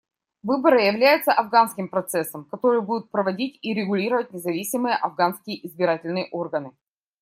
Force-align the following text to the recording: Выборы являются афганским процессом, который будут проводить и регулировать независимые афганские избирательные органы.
Выборы 0.41 0.81
являются 0.85 1.31
афганским 1.31 1.87
процессом, 1.87 2.45
который 2.45 2.81
будут 2.81 3.11
проводить 3.11 3.59
и 3.61 3.71
регулировать 3.75 4.33
независимые 4.33 4.95
афганские 4.95 5.63
избирательные 5.67 6.27
органы. 6.31 6.71